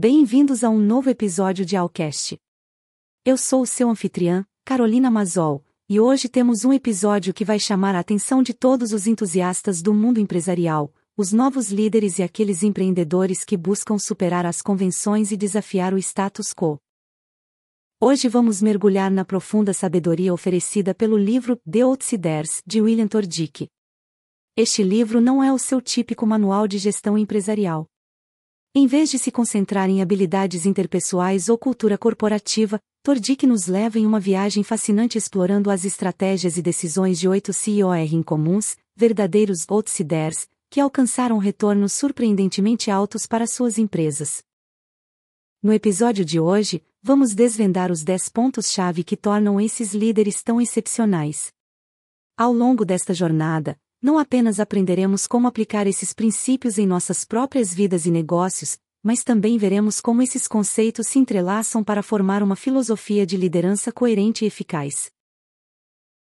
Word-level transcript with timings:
Bem-vindos 0.00 0.62
a 0.62 0.70
um 0.70 0.78
novo 0.78 1.10
episódio 1.10 1.66
de 1.66 1.76
Alcast. 1.76 2.38
Eu 3.24 3.36
sou 3.36 3.62
o 3.62 3.66
seu 3.66 3.90
anfitriã, 3.90 4.46
Carolina 4.64 5.10
Mazol, 5.10 5.64
e 5.88 5.98
hoje 5.98 6.28
temos 6.28 6.64
um 6.64 6.72
episódio 6.72 7.34
que 7.34 7.44
vai 7.44 7.58
chamar 7.58 7.96
a 7.96 7.98
atenção 7.98 8.40
de 8.40 8.54
todos 8.54 8.92
os 8.92 9.08
entusiastas 9.08 9.82
do 9.82 9.92
mundo 9.92 10.20
empresarial, 10.20 10.94
os 11.16 11.32
novos 11.32 11.72
líderes 11.72 12.20
e 12.20 12.22
aqueles 12.22 12.62
empreendedores 12.62 13.44
que 13.44 13.56
buscam 13.56 13.98
superar 13.98 14.46
as 14.46 14.62
convenções 14.62 15.32
e 15.32 15.36
desafiar 15.36 15.92
o 15.92 15.98
status 15.98 16.54
quo. 16.54 16.78
Hoje 18.00 18.28
vamos 18.28 18.62
mergulhar 18.62 19.10
na 19.10 19.24
profunda 19.24 19.74
sabedoria 19.74 20.32
oferecida 20.32 20.94
pelo 20.94 21.18
livro 21.18 21.60
The 21.68 21.80
Outsiders, 21.80 22.62
de 22.64 22.80
William 22.80 23.08
Tordick. 23.08 23.66
Este 24.56 24.80
livro 24.84 25.20
não 25.20 25.42
é 25.42 25.52
o 25.52 25.58
seu 25.58 25.80
típico 25.80 26.24
manual 26.24 26.68
de 26.68 26.78
gestão 26.78 27.18
empresarial. 27.18 27.88
Em 28.74 28.86
vez 28.86 29.10
de 29.10 29.18
se 29.18 29.30
concentrar 29.30 29.88
em 29.88 30.02
habilidades 30.02 30.66
interpessoais 30.66 31.48
ou 31.48 31.56
cultura 31.56 31.96
corporativa, 31.96 32.78
Tordick 33.02 33.46
nos 33.46 33.66
leva 33.66 33.98
em 33.98 34.04
uma 34.04 34.20
viagem 34.20 34.62
fascinante 34.62 35.16
explorando 35.16 35.70
as 35.70 35.84
estratégias 35.84 36.56
e 36.58 36.62
decisões 36.62 37.18
de 37.18 37.26
oito 37.26 37.52
CEOR 37.52 38.12
incomuns, 38.12 38.76
verdadeiros 38.94 39.64
outsiders, 39.68 40.46
que 40.70 40.80
alcançaram 40.80 41.38
retornos 41.38 41.94
surpreendentemente 41.94 42.90
altos 42.90 43.26
para 43.26 43.46
suas 43.46 43.78
empresas. 43.78 44.42
No 45.62 45.72
episódio 45.72 46.24
de 46.24 46.38
hoje, 46.38 46.84
vamos 47.02 47.34
desvendar 47.34 47.90
os 47.90 48.04
10 48.04 48.28
pontos-chave 48.28 49.02
que 49.02 49.16
tornam 49.16 49.58
esses 49.58 49.94
líderes 49.94 50.42
tão 50.42 50.60
excepcionais. 50.60 51.50
Ao 52.36 52.52
longo 52.52 52.84
desta 52.84 53.14
jornada, 53.14 53.76
não 54.00 54.18
apenas 54.18 54.60
aprenderemos 54.60 55.26
como 55.26 55.48
aplicar 55.48 55.86
esses 55.86 56.12
princípios 56.12 56.78
em 56.78 56.86
nossas 56.86 57.24
próprias 57.24 57.74
vidas 57.74 58.06
e 58.06 58.10
negócios, 58.10 58.78
mas 59.02 59.24
também 59.24 59.58
veremos 59.58 60.00
como 60.00 60.22
esses 60.22 60.46
conceitos 60.46 61.08
se 61.08 61.18
entrelaçam 61.18 61.82
para 61.82 62.02
formar 62.02 62.42
uma 62.42 62.56
filosofia 62.56 63.26
de 63.26 63.36
liderança 63.36 63.90
coerente 63.90 64.44
e 64.44 64.48
eficaz. 64.48 65.10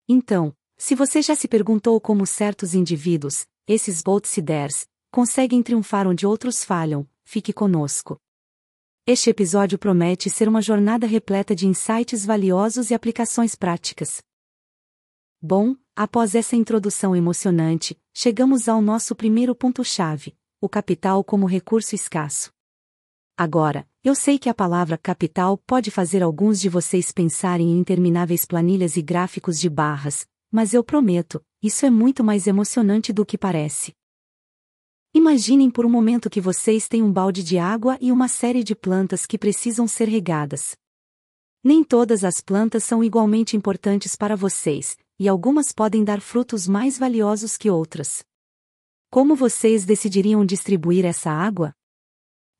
Então, 0.07 0.55
se 0.77 0.95
você 0.95 1.21
já 1.21 1.35
se 1.35 1.47
perguntou 1.47 1.99
como 1.99 2.25
certos 2.25 2.73
indivíduos, 2.73 3.45
esses 3.67 4.01
outsiders, 4.05 4.87
conseguem 5.11 5.61
triunfar 5.61 6.07
onde 6.07 6.25
outros 6.25 6.63
falham, 6.63 7.07
fique 7.23 7.51
conosco. 7.51 8.17
Este 9.05 9.29
episódio 9.29 9.77
promete 9.77 10.29
ser 10.29 10.47
uma 10.47 10.61
jornada 10.61 11.07
repleta 11.07 11.55
de 11.55 11.65
insights 11.65 12.25
valiosos 12.25 12.91
e 12.91 12.93
aplicações 12.93 13.55
práticas. 13.55 14.21
Bom, 15.41 15.75
após 15.95 16.33
essa 16.33 16.55
introdução 16.55 17.15
emocionante, 17.15 17.95
chegamos 18.11 18.67
ao 18.67 18.81
nosso 18.81 19.15
primeiro 19.15 19.53
ponto-chave: 19.53 20.35
o 20.59 20.67
capital 20.67 21.23
como 21.23 21.45
recurso 21.45 21.93
escasso. 21.93 22.51
Agora, 23.37 23.87
eu 24.03 24.15
sei 24.15 24.39
que 24.39 24.49
a 24.49 24.53
palavra 24.53 24.97
capital 24.97 25.55
pode 25.59 25.91
fazer 25.91 26.23
alguns 26.23 26.59
de 26.59 26.69
vocês 26.69 27.11
pensarem 27.11 27.69
em 27.69 27.77
intermináveis 27.77 28.45
planilhas 28.45 28.97
e 28.97 29.01
gráficos 29.03 29.59
de 29.59 29.69
barras, 29.69 30.27
mas 30.51 30.73
eu 30.73 30.83
prometo, 30.83 31.45
isso 31.61 31.85
é 31.85 31.89
muito 31.91 32.23
mais 32.23 32.47
emocionante 32.47 33.13
do 33.13 33.23
que 33.23 33.37
parece. 33.37 33.93
Imaginem 35.13 35.69
por 35.69 35.85
um 35.85 35.89
momento 35.89 36.31
que 36.31 36.41
vocês 36.41 36.87
têm 36.87 37.03
um 37.03 37.11
balde 37.11 37.43
de 37.43 37.59
água 37.59 37.95
e 38.01 38.11
uma 38.11 38.27
série 38.27 38.63
de 38.63 38.75
plantas 38.75 39.27
que 39.27 39.37
precisam 39.37 39.87
ser 39.87 40.07
regadas. 40.07 40.75
Nem 41.63 41.83
todas 41.83 42.23
as 42.23 42.41
plantas 42.41 42.83
são 42.83 43.03
igualmente 43.03 43.55
importantes 43.55 44.15
para 44.15 44.35
vocês, 44.35 44.97
e 45.19 45.27
algumas 45.27 45.71
podem 45.71 46.03
dar 46.03 46.21
frutos 46.21 46.67
mais 46.67 46.97
valiosos 46.97 47.57
que 47.57 47.69
outras. 47.69 48.23
Como 49.09 49.35
vocês 49.35 49.85
decidiriam 49.85 50.45
distribuir 50.45 51.05
essa 51.05 51.31
água? 51.31 51.73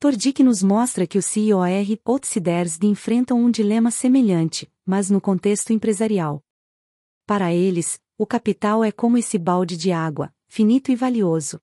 Tordick 0.00 0.42
nos 0.42 0.62
mostra 0.62 1.06
que 1.06 1.18
o 1.18 1.22
CIOR 1.22 1.68
Outsiders 2.04 2.78
enfrentam 2.82 3.38
um 3.38 3.50
dilema 3.50 3.90
semelhante, 3.90 4.70
mas 4.86 5.10
no 5.10 5.20
contexto 5.20 5.72
empresarial. 5.72 6.42
Para 7.26 7.52
eles, 7.52 8.00
o 8.16 8.26
capital 8.26 8.82
é 8.82 8.90
como 8.90 9.18
esse 9.18 9.38
balde 9.38 9.76
de 9.76 9.92
água, 9.92 10.32
finito 10.48 10.90
e 10.90 10.96
valioso. 10.96 11.60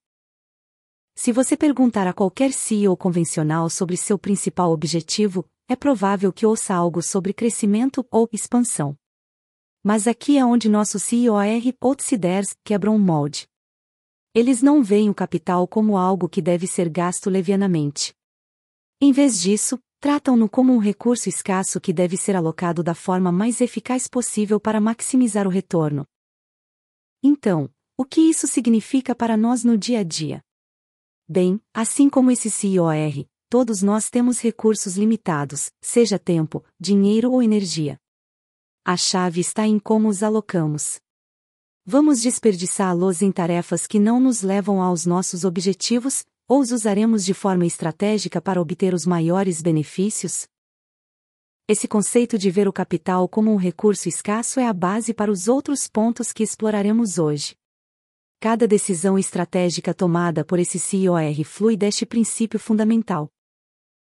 Se 1.15 1.31
você 1.31 1.55
perguntar 1.55 2.07
a 2.07 2.13
qualquer 2.13 2.51
CEO 2.51 2.95
convencional 2.95 3.69
sobre 3.69 3.95
seu 3.95 4.19
principal 4.19 4.71
objetivo, 4.71 5.49
é 5.67 5.75
provável 5.75 6.31
que 6.31 6.45
ouça 6.45 6.75
algo 6.75 7.01
sobre 7.01 7.33
crescimento 7.33 8.05
ou 8.11 8.29
expansão. 8.31 8.97
Mas 9.87 10.07
aqui 10.07 10.35
é 10.35 10.43
onde 10.43 10.67
nosso 10.67 10.97
CEOR 10.97 11.45
Outsiders 11.79 12.55
quebram 12.63 12.95
um 12.95 12.99
molde. 12.99 13.47
Eles 14.33 14.63
não 14.63 14.81
veem 14.81 15.11
o 15.11 15.13
capital 15.13 15.67
como 15.67 15.95
algo 15.95 16.27
que 16.27 16.41
deve 16.41 16.65
ser 16.65 16.89
gasto 16.89 17.29
levianamente. 17.29 18.11
Em 18.99 19.11
vez 19.11 19.39
disso, 19.39 19.77
tratam-no 19.99 20.49
como 20.49 20.73
um 20.73 20.79
recurso 20.79 21.29
escasso 21.29 21.79
que 21.79 21.93
deve 21.93 22.17
ser 22.17 22.35
alocado 22.35 22.81
da 22.81 22.95
forma 22.95 23.31
mais 23.31 23.61
eficaz 23.61 24.07
possível 24.07 24.59
para 24.59 24.81
maximizar 24.81 25.45
o 25.45 25.51
retorno. 25.51 26.03
Então, 27.21 27.69
o 27.95 28.03
que 28.03 28.21
isso 28.21 28.47
significa 28.47 29.13
para 29.13 29.37
nós 29.37 29.63
no 29.63 29.77
dia 29.77 29.99
a 29.99 30.03
dia? 30.03 30.41
Bem, 31.29 31.61
assim 31.71 32.09
como 32.09 32.31
esse 32.31 32.49
CIOR, 32.49 33.27
todos 33.51 33.83
nós 33.83 34.09
temos 34.09 34.41
recursos 34.41 34.97
limitados, 34.97 35.69
seja 35.79 36.17
tempo, 36.17 36.65
dinheiro 36.79 37.31
ou 37.31 37.43
energia. 37.43 37.99
A 38.87 38.95
chave 38.95 39.41
está 39.41 39.65
em 39.65 39.79
como 39.79 40.09
os 40.09 40.21
alocamos. 40.21 40.99
Vamos 41.83 42.21
desperdiçá-los 42.21 43.23
em 43.23 43.31
tarefas 43.31 43.87
que 43.87 43.97
não 43.97 44.19
nos 44.19 44.43
levam 44.43 44.79
aos 44.79 45.07
nossos 45.07 45.43
objetivos, 45.43 46.23
ou 46.47 46.59
os 46.59 46.71
usaremos 46.71 47.25
de 47.25 47.33
forma 47.33 47.65
estratégica 47.65 48.39
para 48.39 48.61
obter 48.61 48.93
os 48.93 49.03
maiores 49.03 49.59
benefícios? 49.59 50.47
Esse 51.67 51.87
conceito 51.87 52.37
de 52.37 52.51
ver 52.51 52.67
o 52.67 52.73
capital 52.73 53.27
como 53.27 53.51
um 53.51 53.55
recurso 53.55 54.07
escasso 54.07 54.59
é 54.59 54.67
a 54.67 54.73
base 54.73 55.15
para 55.15 55.31
os 55.31 55.47
outros 55.47 55.87
pontos 55.87 56.31
que 56.31 56.43
exploraremos 56.43 57.17
hoje. 57.17 57.55
Cada 58.39 58.67
decisão 58.67 59.17
estratégica 59.17 59.95
tomada 59.95 60.45
por 60.45 60.59
esse 60.59 60.77
CIOR 60.77 61.43
flui 61.43 61.75
deste 61.75 62.05
princípio 62.05 62.59
fundamental. 62.59 63.31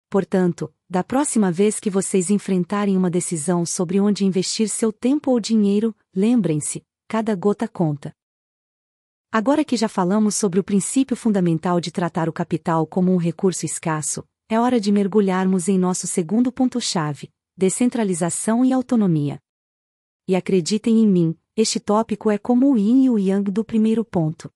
Portanto, 0.08 0.74
da 0.90 1.04
próxima 1.04 1.52
vez 1.52 1.78
que 1.78 1.88
vocês 1.88 2.30
enfrentarem 2.30 2.96
uma 2.96 3.08
decisão 3.08 3.64
sobre 3.64 4.00
onde 4.00 4.24
investir 4.24 4.68
seu 4.68 4.92
tempo 4.92 5.30
ou 5.30 5.38
dinheiro, 5.38 5.94
lembrem-se: 6.12 6.82
cada 7.06 7.32
gota 7.36 7.68
conta. 7.68 8.12
Agora 9.30 9.64
que 9.64 9.76
já 9.76 9.88
falamos 9.88 10.34
sobre 10.34 10.58
o 10.58 10.64
princípio 10.64 11.16
fundamental 11.16 11.80
de 11.80 11.92
tratar 11.92 12.28
o 12.28 12.32
capital 12.32 12.88
como 12.88 13.12
um 13.12 13.16
recurso 13.16 13.64
escasso, 13.64 14.24
é 14.48 14.58
hora 14.58 14.80
de 14.80 14.90
mergulharmos 14.90 15.68
em 15.68 15.78
nosso 15.78 16.08
segundo 16.08 16.50
ponto-chave: 16.50 17.30
descentralização 17.56 18.64
e 18.64 18.72
autonomia. 18.72 19.38
E 20.26 20.34
acreditem 20.34 20.98
em 20.98 21.06
mim, 21.06 21.38
este 21.56 21.78
tópico 21.78 22.32
é 22.32 22.36
como 22.36 22.68
o 22.68 22.76
yin 22.76 23.04
e 23.04 23.10
o 23.10 23.16
yang 23.16 23.48
do 23.48 23.64
primeiro 23.64 24.04
ponto. 24.04 24.50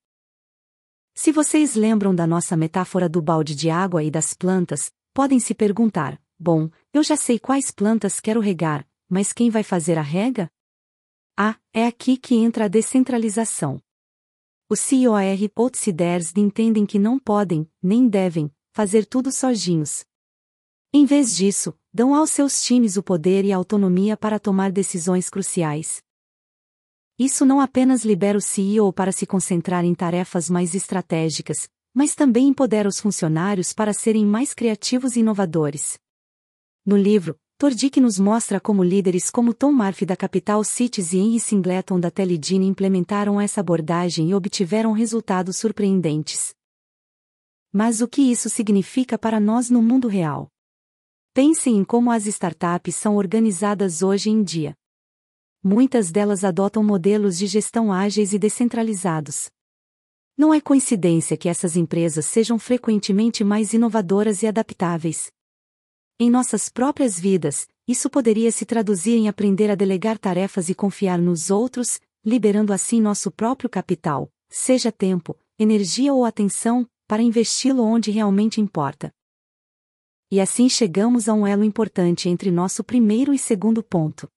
Se 1.14 1.30
vocês 1.30 1.76
lembram 1.76 2.12
da 2.12 2.26
nossa 2.26 2.56
metáfora 2.56 3.08
do 3.08 3.22
balde 3.22 3.54
de 3.54 3.70
água 3.70 4.02
e 4.02 4.10
das 4.10 4.34
plantas, 4.34 4.90
podem 5.12 5.38
se 5.38 5.54
perguntar: 5.54 6.20
bom, 6.38 6.70
eu 6.92 7.02
já 7.02 7.16
sei 7.16 7.38
quais 7.38 7.70
plantas 7.70 8.20
quero 8.20 8.40
regar, 8.40 8.86
mas 9.08 9.32
quem 9.32 9.50
vai 9.50 9.62
fazer 9.62 9.98
a 9.98 10.02
rega? 10.02 10.50
Ah, 11.36 11.56
é 11.72 11.86
aqui 11.86 12.16
que 12.16 12.34
entra 12.34 12.66
a 12.66 12.68
descentralização. 12.68 13.82
Os 14.68 14.80
CIOR 14.80 15.20
outsiders 15.56 16.32
entendem 16.36 16.86
que 16.86 16.98
não 16.98 17.18
podem, 17.18 17.70
nem 17.82 18.08
devem, 18.08 18.50
fazer 18.72 19.04
tudo 19.04 19.30
sozinhos. 19.30 20.04
Em 20.92 21.04
vez 21.04 21.36
disso, 21.36 21.76
dão 21.92 22.14
aos 22.14 22.30
seus 22.30 22.62
times 22.62 22.96
o 22.96 23.02
poder 23.02 23.44
e 23.44 23.52
a 23.52 23.56
autonomia 23.56 24.16
para 24.16 24.38
tomar 24.38 24.70
decisões 24.70 25.28
cruciais. 25.28 26.02
Isso 27.18 27.44
não 27.44 27.60
apenas 27.60 28.04
libera 28.04 28.38
o 28.38 28.40
CEO 28.40 28.92
para 28.92 29.12
se 29.12 29.26
concentrar 29.26 29.84
em 29.84 29.94
tarefas 29.94 30.50
mais 30.50 30.74
estratégicas, 30.74 31.68
mas 31.92 32.14
também 32.14 32.48
empodera 32.48 32.88
os 32.88 32.98
funcionários 32.98 33.72
para 33.72 33.92
serem 33.92 34.26
mais 34.26 34.52
criativos 34.52 35.14
e 35.14 35.20
inovadores. 35.20 35.98
No 36.84 36.96
livro, 36.96 37.38
Tordick 37.56 38.00
nos 38.00 38.18
mostra 38.18 38.60
como 38.60 38.84
líderes 38.84 39.30
como 39.30 39.54
Tom 39.54 39.72
Murphy 39.72 40.04
da 40.04 40.16
Capital 40.16 40.62
Cities 40.62 41.12
e 41.12 41.18
Henry 41.18 41.40
Singleton 41.40 41.98
da 41.98 42.10
Teledine 42.10 42.66
implementaram 42.66 43.40
essa 43.40 43.60
abordagem 43.60 44.30
e 44.30 44.34
obtiveram 44.34 44.92
resultados 44.92 45.56
surpreendentes. 45.56 46.54
Mas 47.72 48.00
o 48.00 48.08
que 48.08 48.22
isso 48.22 48.50
significa 48.50 49.18
para 49.18 49.40
nós 49.40 49.70
no 49.70 49.82
mundo 49.82 50.08
real? 50.08 50.48
Pensem 51.32 51.78
em 51.78 51.84
como 51.84 52.10
as 52.10 52.26
startups 52.26 52.94
são 52.94 53.16
organizadas 53.16 54.02
hoje 54.02 54.30
em 54.30 54.42
dia 54.42 54.76
muitas 55.64 56.10
delas 56.10 56.44
adotam 56.44 56.84
modelos 56.84 57.38
de 57.38 57.46
gestão 57.46 57.90
ágeis 57.90 58.34
e 58.34 58.38
descentralizados. 58.38 59.48
Não 60.36 60.52
é 60.52 60.60
coincidência 60.60 61.38
que 61.38 61.48
essas 61.48 61.74
empresas 61.74 62.26
sejam 62.26 62.58
frequentemente 62.58 63.42
mais 63.42 63.72
inovadoras 63.72 64.42
e 64.42 64.46
adaptáveis. 64.46 65.32
Em 66.18 66.30
nossas 66.30 66.68
próprias 66.68 67.18
vidas, 67.18 67.66
isso 67.88 68.08
poderia 68.08 68.52
se 68.52 68.64
traduzir 68.64 69.16
em 69.16 69.28
aprender 69.28 69.68
a 69.68 69.74
delegar 69.74 70.16
tarefas 70.16 70.68
e 70.68 70.74
confiar 70.74 71.18
nos 71.18 71.50
outros, 71.50 72.00
liberando 72.24 72.72
assim 72.72 73.00
nosso 73.00 73.32
próprio 73.32 73.68
capital, 73.68 74.30
seja 74.48 74.92
tempo, 74.92 75.36
energia 75.58 76.14
ou 76.14 76.24
atenção, 76.24 76.88
para 77.08 77.20
investi-lo 77.20 77.82
onde 77.82 78.12
realmente 78.12 78.60
importa. 78.60 79.12
E 80.30 80.40
assim 80.40 80.68
chegamos 80.68 81.28
a 81.28 81.34
um 81.34 81.44
elo 81.44 81.64
importante 81.64 82.28
entre 82.28 82.48
nosso 82.48 82.84
primeiro 82.84 83.34
e 83.34 83.38
segundo 83.38 83.82
ponto. 83.82 84.28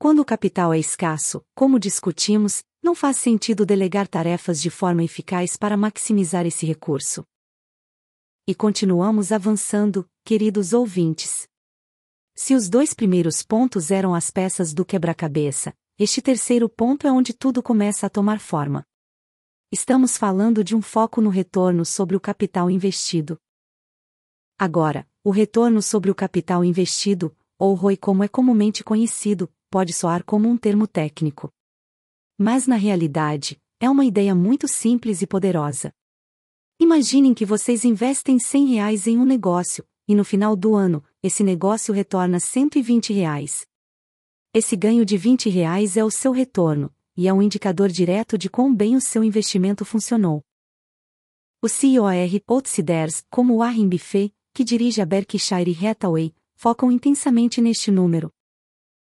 Quando 0.00 0.18
o 0.18 0.24
capital 0.24 0.74
é 0.74 0.80
escasso, 0.80 1.44
como 1.54 1.78
discutimos, 1.78 2.64
não 2.82 2.94
faz 2.94 3.18
sentido 3.18 3.64
delegar 3.64 4.08
tarefas 4.08 4.60
de 4.60 4.68
forma 4.68 5.04
eficaz 5.04 5.56
para 5.56 5.76
maximizar 5.76 6.44
esse 6.44 6.66
recurso. 6.66 7.24
E 8.50 8.54
continuamos 8.54 9.30
avançando, 9.30 10.08
queridos 10.24 10.72
ouvintes. 10.72 11.46
Se 12.34 12.54
os 12.54 12.70
dois 12.70 12.94
primeiros 12.94 13.42
pontos 13.42 13.90
eram 13.90 14.14
as 14.14 14.30
peças 14.30 14.72
do 14.72 14.86
quebra-cabeça, 14.86 15.74
este 15.98 16.22
terceiro 16.22 16.66
ponto 16.66 17.06
é 17.06 17.12
onde 17.12 17.34
tudo 17.34 17.62
começa 17.62 18.06
a 18.06 18.08
tomar 18.08 18.40
forma. 18.40 18.86
Estamos 19.70 20.16
falando 20.16 20.64
de 20.64 20.74
um 20.74 20.80
foco 20.80 21.20
no 21.20 21.28
retorno 21.28 21.84
sobre 21.84 22.16
o 22.16 22.20
capital 22.20 22.70
investido. 22.70 23.38
Agora, 24.58 25.06
o 25.22 25.30
retorno 25.30 25.82
sobre 25.82 26.10
o 26.10 26.14
capital 26.14 26.64
investido, 26.64 27.36
ou 27.58 27.74
ROI 27.74 27.98
como 27.98 28.24
é 28.24 28.28
comumente 28.28 28.82
conhecido, 28.82 29.52
pode 29.68 29.92
soar 29.92 30.24
como 30.24 30.48
um 30.48 30.56
termo 30.56 30.86
técnico. 30.86 31.52
Mas 32.38 32.66
na 32.66 32.76
realidade, 32.76 33.60
é 33.78 33.90
uma 33.90 34.06
ideia 34.06 34.34
muito 34.34 34.66
simples 34.66 35.20
e 35.20 35.26
poderosa. 35.26 35.92
Imaginem 36.80 37.34
que 37.34 37.44
vocês 37.44 37.84
investem 37.84 38.38
100 38.38 38.66
reais 38.66 39.06
em 39.08 39.18
um 39.18 39.24
negócio, 39.24 39.84
e 40.06 40.14
no 40.14 40.24
final 40.24 40.54
do 40.54 40.76
ano, 40.76 41.02
esse 41.20 41.42
negócio 41.42 41.92
retorna 41.92 42.38
120 42.38 43.12
reais. 43.12 43.66
Esse 44.54 44.76
ganho 44.76 45.04
de 45.04 45.16
20 45.16 45.50
reais 45.50 45.96
é 45.96 46.04
o 46.04 46.10
seu 46.10 46.30
retorno, 46.30 46.94
e 47.16 47.26
é 47.26 47.32
um 47.32 47.42
indicador 47.42 47.88
direto 47.88 48.38
de 48.38 48.48
quão 48.48 48.72
bem 48.72 48.94
o 48.94 49.00
seu 49.00 49.24
investimento 49.24 49.84
funcionou. 49.84 50.40
O 51.60 51.68
CIOR 51.68 52.12
Outsiders, 52.46 53.24
como 53.28 53.58
Warren 53.58 53.88
Buffett, 53.88 54.32
que 54.54 54.62
dirige 54.62 55.00
a 55.02 55.04
Berkshire 55.04 55.76
Hathaway, 55.84 56.32
focam 56.54 56.92
intensamente 56.92 57.60
neste 57.60 57.90
número. 57.90 58.32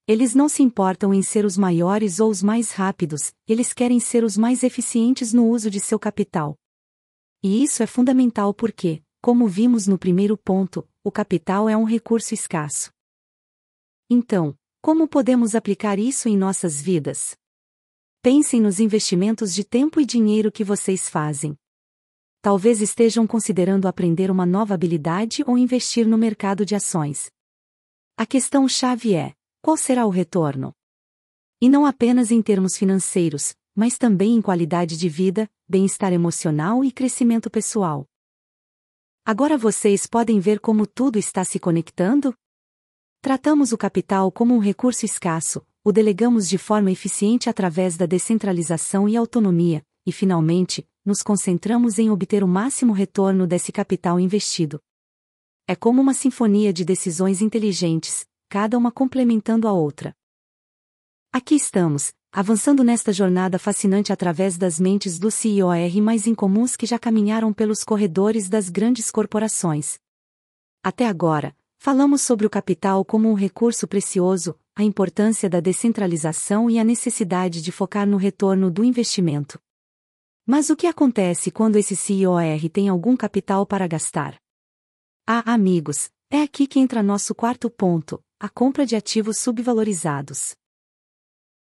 Eles 0.07 0.33
não 0.33 0.47
se 0.47 0.63
importam 0.63 1.13
em 1.13 1.21
ser 1.21 1.43
os 1.43 1.57
maiores 1.57 2.21
ou 2.21 2.29
os 2.29 2.41
mais 2.41 2.71
rápidos, 2.71 3.33
eles 3.45 3.73
querem 3.73 3.99
ser 3.99 4.23
os 4.23 4.37
mais 4.37 4.63
eficientes 4.63 5.33
no 5.33 5.49
uso 5.49 5.69
de 5.69 5.81
seu 5.81 5.99
capital. 5.99 6.57
E 7.49 7.63
isso 7.63 7.81
é 7.81 7.87
fundamental 7.87 8.53
porque, 8.53 9.01
como 9.21 9.47
vimos 9.47 9.87
no 9.87 9.97
primeiro 9.97 10.37
ponto, 10.37 10.85
o 11.01 11.09
capital 11.09 11.69
é 11.69 11.77
um 11.77 11.85
recurso 11.85 12.33
escasso. 12.33 12.91
Então, 14.09 14.53
como 14.81 15.07
podemos 15.07 15.55
aplicar 15.55 15.97
isso 15.97 16.27
em 16.27 16.35
nossas 16.35 16.81
vidas? 16.81 17.37
Pensem 18.21 18.59
nos 18.59 18.81
investimentos 18.81 19.55
de 19.55 19.63
tempo 19.63 20.01
e 20.01 20.05
dinheiro 20.05 20.51
que 20.51 20.61
vocês 20.61 21.07
fazem. 21.07 21.57
Talvez 22.41 22.81
estejam 22.81 23.25
considerando 23.25 23.87
aprender 23.87 24.29
uma 24.29 24.45
nova 24.45 24.73
habilidade 24.73 25.41
ou 25.47 25.57
investir 25.57 26.05
no 26.05 26.17
mercado 26.17 26.65
de 26.65 26.75
ações. 26.75 27.31
A 28.17 28.25
questão-chave 28.25 29.15
é: 29.15 29.33
qual 29.61 29.77
será 29.77 30.05
o 30.05 30.09
retorno? 30.09 30.73
E 31.61 31.69
não 31.69 31.85
apenas 31.85 32.29
em 32.29 32.41
termos 32.41 32.75
financeiros, 32.75 33.55
mas 33.77 33.95
também 33.95 34.33
em 34.33 34.41
qualidade 34.41 34.97
de 34.97 35.07
vida, 35.07 35.47
bem-estar 35.69 36.11
emocional 36.11 36.83
e 36.83 36.91
crescimento 36.91 37.47
pessoal. 37.47 38.07
Agora 39.23 39.55
vocês 39.55 40.07
podem 40.07 40.39
ver 40.39 40.59
como 40.59 40.87
tudo 40.87 41.19
está 41.19 41.45
se 41.45 41.59
conectando? 41.59 42.33
Tratamos 43.21 43.71
o 43.71 43.77
capital 43.77 44.31
como 44.31 44.55
um 44.55 44.57
recurso 44.57 45.05
escasso, 45.05 45.63
o 45.83 45.91
delegamos 45.91 46.49
de 46.49 46.57
forma 46.57 46.91
eficiente 46.91 47.51
através 47.51 47.95
da 47.95 48.07
descentralização 48.07 49.07
e 49.07 49.15
autonomia, 49.15 49.85
e 50.07 50.11
finalmente, 50.11 50.83
nos 51.05 51.21
concentramos 51.21 51.99
em 51.99 52.09
obter 52.09 52.43
o 52.43 52.47
máximo 52.47 52.93
retorno 52.93 53.45
desse 53.45 53.71
capital 53.71 54.19
investido. 54.19 54.81
É 55.67 55.75
como 55.75 56.01
uma 56.01 56.15
sinfonia 56.15 56.73
de 56.73 56.83
decisões 56.83 57.43
inteligentes, 57.43 58.25
cada 58.49 58.75
uma 58.75 58.91
complementando 58.91 59.67
a 59.67 59.71
outra. 59.71 60.15
Aqui 61.31 61.53
estamos, 61.53 62.11
avançando 62.37 62.83
nesta 62.83 63.11
jornada 63.11 63.57
fascinante 63.57 64.13
através 64.13 64.59
das 64.59 64.79
mentes 64.79 65.17
dos 65.17 65.33
CEOR 65.33 65.99
mais 66.03 66.27
incomuns 66.27 66.75
que 66.75 66.85
já 66.85 66.99
caminharam 66.99 67.51
pelos 67.51 67.83
corredores 67.83 68.47
das 68.47 68.69
grandes 68.69 69.09
corporações. 69.09 69.97
Até 70.83 71.07
agora, 71.07 71.57
falamos 71.79 72.21
sobre 72.21 72.45
o 72.45 72.49
capital 72.49 73.03
como 73.03 73.27
um 73.27 73.33
recurso 73.33 73.87
precioso, 73.87 74.55
a 74.75 74.83
importância 74.83 75.49
da 75.49 75.59
descentralização 75.59 76.69
e 76.69 76.77
a 76.77 76.83
necessidade 76.83 77.59
de 77.59 77.71
focar 77.71 78.05
no 78.05 78.17
retorno 78.17 78.69
do 78.69 78.83
investimento. 78.83 79.59
Mas 80.45 80.69
o 80.69 80.75
que 80.75 80.85
acontece 80.85 81.49
quando 81.49 81.77
esse 81.77 81.95
CEOR 81.95 82.69
tem 82.71 82.87
algum 82.87 83.17
capital 83.17 83.65
para 83.65 83.87
gastar? 83.87 84.37
Ah, 85.25 85.55
amigos, 85.55 86.11
é 86.29 86.43
aqui 86.43 86.67
que 86.67 86.79
entra 86.79 87.01
nosso 87.01 87.33
quarto 87.33 87.67
ponto, 87.67 88.23
a 88.39 88.47
compra 88.47 88.85
de 88.85 88.95
ativos 88.95 89.39
subvalorizados. 89.39 90.55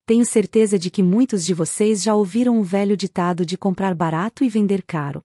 Tenho 0.08 0.25
certeza 0.25 0.78
de 0.78 0.90
que 0.90 1.02
muitos 1.02 1.44
de 1.44 1.52
vocês 1.52 2.02
já 2.02 2.14
ouviram 2.14 2.58
o 2.58 2.62
velho 2.62 2.96
ditado 2.96 3.44
de 3.44 3.58
comprar 3.58 3.94
barato 3.94 4.43
e 4.43 4.49
vender 4.49 4.82
caro. 4.82 5.22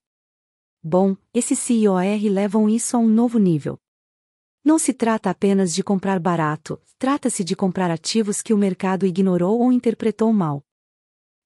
Bom, 0.83 1.15
esses 1.33 1.57
CIOR 1.57 2.03
levam 2.29 2.67
isso 2.67 2.97
a 2.97 2.99
um 2.99 3.07
novo 3.07 3.39
nível. 3.39 3.79
Não 4.61 4.77
se 4.77 4.91
trata 4.91 5.29
apenas 5.29 5.73
de 5.73 5.81
comprar 5.81 6.19
barato, 6.19 6.81
trata-se 6.99 7.45
de 7.45 7.55
comprar 7.55 7.89
ativos 7.89 8.41
que 8.41 8.53
o 8.53 8.57
mercado 8.57 9.05
ignorou 9.05 9.61
ou 9.61 9.71
interpretou 9.71 10.33
mal. 10.33 10.61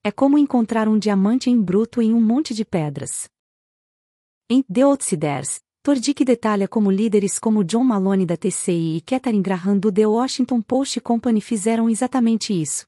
É 0.04 0.12
como 0.12 0.40
encontrar 0.40 0.88
um 0.88 0.98
diamante 0.98 1.48
em 1.48 1.62
bruto 1.62 2.02
em 2.02 2.16
um 2.16 2.20
monte 2.20 2.56
de 2.56 2.66
pedras. 2.66 3.30
Em 4.50 4.64
The 4.64 4.82
Outsiders, 4.82 5.60
Tordick 5.84 6.26
detalha 6.26 6.68
como 6.68 6.90
líderes 6.90 7.38
como 7.38 7.64
John 7.64 7.84
Maloney 7.84 8.26
da 8.26 8.36
TCI 8.36 8.98
e 8.98 9.02
Katharine 9.02 9.44
Graham 9.44 9.78
do 9.78 9.92
The 9.92 10.08
Washington 10.08 10.60
Post 10.60 11.02
Company 11.02 11.40
fizeram 11.40 11.88
exatamente 11.88 12.60
isso. 12.60 12.88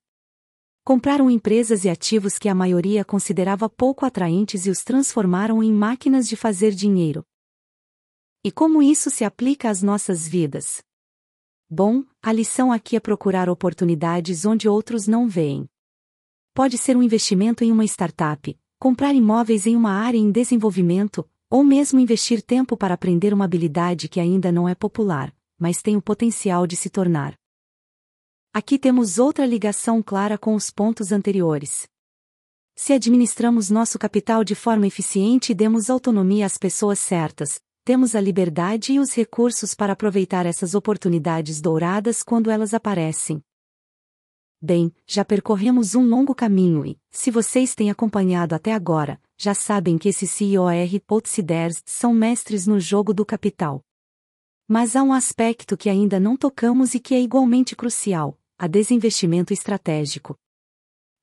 Compraram 0.89 1.29
empresas 1.29 1.85
e 1.85 1.89
ativos 1.89 2.39
que 2.39 2.49
a 2.49 2.55
maioria 2.55 3.05
considerava 3.05 3.69
pouco 3.69 4.07
atraentes 4.07 4.65
e 4.65 4.71
os 4.71 4.83
transformaram 4.83 5.61
em 5.61 5.71
máquinas 5.71 6.27
de 6.27 6.35
fazer 6.35 6.71
dinheiro. 6.71 7.23
E 8.43 8.51
como 8.51 8.81
isso 8.81 9.11
se 9.11 9.23
aplica 9.23 9.69
às 9.69 9.83
nossas 9.83 10.27
vidas? 10.27 10.81
Bom, 11.69 12.03
a 12.23 12.33
lição 12.33 12.71
aqui 12.71 12.95
é 12.95 12.99
procurar 12.99 13.51
oportunidades 13.51 14.45
onde 14.45 14.67
outros 14.67 15.05
não 15.07 15.27
veem. 15.27 15.69
Pode 16.55 16.75
ser 16.75 16.97
um 16.97 17.03
investimento 17.03 17.63
em 17.63 17.71
uma 17.71 17.85
startup, 17.85 18.57
comprar 18.79 19.13
imóveis 19.13 19.67
em 19.67 19.75
uma 19.75 19.91
área 19.91 20.17
em 20.17 20.31
desenvolvimento, 20.31 21.23
ou 21.51 21.63
mesmo 21.63 21.99
investir 21.99 22.41
tempo 22.41 22.75
para 22.75 22.95
aprender 22.95 23.31
uma 23.31 23.45
habilidade 23.45 24.09
que 24.09 24.19
ainda 24.19 24.51
não 24.51 24.67
é 24.67 24.73
popular, 24.73 25.31
mas 25.55 25.83
tem 25.83 25.95
o 25.95 26.01
potencial 26.01 26.65
de 26.65 26.75
se 26.75 26.89
tornar. 26.89 27.37
Aqui 28.51 28.79
temos 28.79 29.19
outra 29.19 29.45
ligação 29.45 30.01
clara 30.01 30.35
com 30.35 30.55
os 30.55 30.71
pontos 30.71 31.11
anteriores. 31.11 31.87
Se 32.75 32.93
administramos 32.93 33.69
nosso 33.69 33.99
capital 33.99 34.43
de 34.43 34.55
forma 34.55 34.87
eficiente 34.87 35.51
e 35.51 35.55
demos 35.55 35.87
autonomia 35.87 36.47
às 36.47 36.57
pessoas 36.57 36.97
certas, 36.97 37.61
temos 37.85 38.15
a 38.15 38.21
liberdade 38.21 38.93
e 38.93 38.99
os 38.99 39.13
recursos 39.13 39.75
para 39.75 39.93
aproveitar 39.93 40.47
essas 40.47 40.73
oportunidades 40.73 41.61
douradas 41.61 42.23
quando 42.23 42.49
elas 42.49 42.73
aparecem. 42.73 43.39
Bem, 44.59 44.91
já 45.05 45.23
percorremos 45.23 45.93
um 45.93 46.03
longo 46.03 46.33
caminho 46.33 46.83
e, 46.87 46.97
se 47.11 47.29
vocês 47.29 47.75
têm 47.75 47.91
acompanhado 47.91 48.55
até 48.55 48.73
agora, 48.73 49.21
já 49.37 49.53
sabem 49.53 49.95
que 49.95 50.09
esses 50.09 50.31
CIOR 50.31 50.73
Outsiders 51.07 51.83
são 51.85 52.13
mestres 52.15 52.65
no 52.65 52.79
jogo 52.79 53.13
do 53.13 53.23
capital. 53.23 53.83
Mas 54.67 54.95
há 54.95 55.01
um 55.01 55.13
aspecto 55.13 55.75
que 55.75 55.89
ainda 55.89 56.19
não 56.19 56.37
tocamos 56.37 56.93
e 56.93 56.99
que 56.99 57.15
é 57.15 57.21
igualmente 57.21 57.75
crucial: 57.75 58.38
a 58.59 58.67
desinvestimento 58.67 59.53
estratégico. 59.53 60.37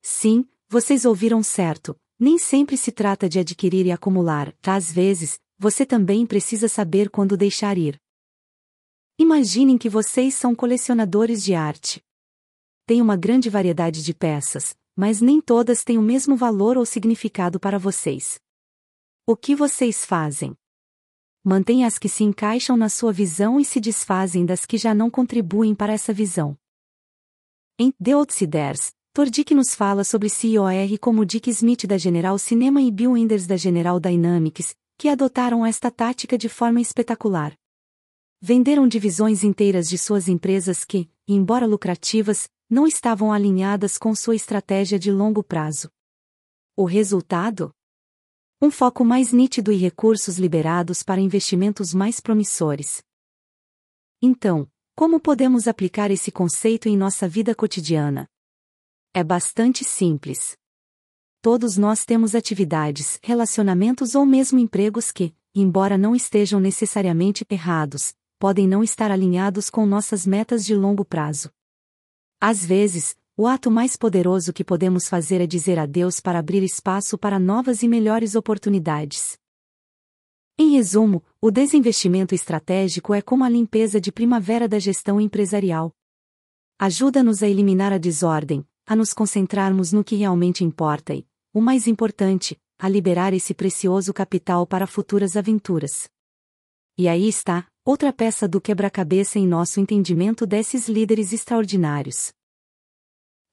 Sim, 0.01 0.43
vocês 0.67 1.05
ouviram 1.05 1.43
certo, 1.43 1.95
nem 2.19 2.39
sempre 2.39 2.75
se 2.75 2.91
trata 2.91 3.29
de 3.29 3.37
adquirir 3.37 3.85
e 3.85 3.91
acumular, 3.91 4.57
às 4.63 4.91
vezes, 4.91 5.39
você 5.55 5.85
também 5.85 6.25
precisa 6.25 6.67
saber 6.67 7.11
quando 7.11 7.37
deixar 7.37 7.77
ir. 7.77 8.01
Imaginem 9.19 9.77
que 9.77 9.87
vocês 9.87 10.33
são 10.33 10.55
colecionadores 10.55 11.43
de 11.43 11.53
arte. 11.53 12.03
Tem 12.87 13.03
uma 13.03 13.15
grande 13.15 13.51
variedade 13.51 14.03
de 14.03 14.15
peças, 14.15 14.75
mas 14.95 15.21
nem 15.21 15.39
todas 15.39 15.83
têm 15.83 15.99
o 15.99 16.01
mesmo 16.01 16.35
valor 16.35 16.75
ou 16.75 16.87
significado 16.87 17.59
para 17.59 17.77
vocês. 17.77 18.39
O 19.27 19.35
que 19.35 19.55
vocês 19.55 20.03
fazem? 20.03 20.57
Mantém 21.43 21.85
as 21.85 21.99
que 21.99 22.09
se 22.09 22.23
encaixam 22.23 22.75
na 22.75 22.89
sua 22.89 23.13
visão 23.13 23.59
e 23.59 23.65
se 23.65 23.79
desfazem 23.79 24.43
das 24.43 24.65
que 24.65 24.77
já 24.77 24.95
não 24.95 25.09
contribuem 25.09 25.75
para 25.75 25.93
essa 25.93 26.11
visão. 26.11 26.57
Em 27.79 27.93
The 28.03 28.15
Outsiders, 28.15 28.91
Tordick 29.13 29.53
nos 29.53 29.75
fala 29.75 30.03
sobre 30.03 30.29
CIOR 30.29 30.97
como 30.99 31.23
Dick 31.23 31.47
Smith 31.51 31.85
da 31.85 31.95
General 31.95 32.35
Cinema 32.39 32.81
e 32.81 32.89
Bill 32.89 33.11
Wenders 33.11 33.45
da 33.45 33.55
General 33.55 33.99
Dynamics, 33.99 34.75
que 34.97 35.07
adotaram 35.07 35.63
esta 35.63 35.91
tática 35.91 36.39
de 36.39 36.49
forma 36.49 36.81
espetacular. 36.81 37.55
Venderam 38.41 38.87
divisões 38.87 39.43
inteiras 39.43 39.87
de 39.87 39.95
suas 39.95 40.27
empresas 40.27 40.83
que, 40.83 41.07
embora 41.27 41.67
lucrativas, 41.67 42.49
não 42.67 42.87
estavam 42.87 43.31
alinhadas 43.31 43.95
com 43.99 44.15
sua 44.15 44.35
estratégia 44.35 44.97
de 44.97 45.11
longo 45.11 45.43
prazo. 45.43 45.87
O 46.75 46.83
resultado? 46.83 47.71
Um 48.59 48.71
foco 48.71 49.05
mais 49.05 49.31
nítido 49.31 49.71
e 49.71 49.77
recursos 49.77 50.39
liberados 50.39 51.03
para 51.03 51.21
investimentos 51.21 51.93
mais 51.93 52.19
promissores. 52.19 53.03
Então, 54.19 54.67
como 54.97 55.19
podemos 55.19 55.67
aplicar 55.67 56.09
esse 56.09 56.31
conceito 56.31 56.89
em 56.89 56.97
nossa 56.97 57.27
vida 57.29 57.53
cotidiana? 57.53 58.27
É 59.13 59.23
bastante 59.23 59.83
simples. 59.83 60.57
Todos 61.39 61.77
nós 61.77 62.03
temos 62.03 62.33
atividades, 62.33 63.19
relacionamentos 63.21 64.15
ou 64.15 64.25
mesmo 64.25 64.57
empregos 64.57 65.11
que, 65.11 65.35
embora 65.53 65.99
não 65.99 66.15
estejam 66.15 66.59
necessariamente 66.59 67.45
errados, 67.47 68.15
podem 68.39 68.67
não 68.67 68.83
estar 68.83 69.11
alinhados 69.11 69.69
com 69.69 69.85
nossas 69.85 70.25
metas 70.25 70.65
de 70.65 70.73
longo 70.73 71.05
prazo. 71.05 71.51
Às 72.41 72.65
vezes, 72.65 73.15
o 73.37 73.45
ato 73.45 73.69
mais 73.69 73.95
poderoso 73.95 74.51
que 74.51 74.63
podemos 74.63 75.07
fazer 75.07 75.39
é 75.39 75.45
dizer 75.45 75.77
adeus 75.77 76.19
para 76.19 76.39
abrir 76.39 76.63
espaço 76.63 77.19
para 77.19 77.37
novas 77.37 77.83
e 77.83 77.87
melhores 77.87 78.33
oportunidades. 78.33 79.37
Em 80.59 80.71
resumo, 80.71 81.23
o 81.39 81.51
desinvestimento 81.51 82.33
estratégico 82.33 83.13
é 83.13 83.21
como 83.21 83.43
a 83.43 83.49
limpeza 83.49 84.01
de 84.01 84.11
primavera 84.11 84.67
da 84.67 84.79
gestão 84.79 85.21
empresarial. 85.21 85.93
Ajuda-nos 86.79 87.43
a 87.43 87.47
eliminar 87.47 87.93
a 87.93 87.99
desordem, 87.99 88.67
a 88.83 88.95
nos 88.95 89.13
concentrarmos 89.13 89.91
no 89.93 90.03
que 90.03 90.15
realmente 90.15 90.63
importa 90.63 91.13
e, 91.13 91.27
o 91.53 91.61
mais 91.61 91.85
importante, 91.85 92.59
a 92.79 92.89
liberar 92.89 93.35
esse 93.35 93.53
precioso 93.53 94.11
capital 94.11 94.65
para 94.65 94.87
futuras 94.87 95.37
aventuras. 95.37 96.09
E 96.97 97.07
aí 97.07 97.27
está, 97.27 97.67
outra 97.85 98.11
peça 98.11 98.47
do 98.47 98.59
quebra-cabeça 98.59 99.37
em 99.37 99.47
nosso 99.47 99.79
entendimento 99.79 100.43
desses 100.47 100.89
líderes 100.89 101.33
extraordinários. 101.33 102.33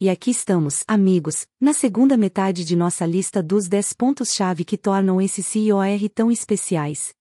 E 0.01 0.11
aqui 0.11 0.33
estamos, 0.33 0.83
amigos, 0.89 1.47
na 1.61 1.73
segunda 1.73 2.17
metade 2.17 2.65
de 2.65 2.75
nossa 2.75 3.07
lista 3.07 3.41
dos 3.41 3.69
10 3.69 3.93
pontos-chave 3.93 4.65
que 4.65 4.77
tornam 4.77 5.21
esses 5.21 5.47
CIOR 5.47 6.09
tão 6.13 6.33
especiais. 6.33 7.15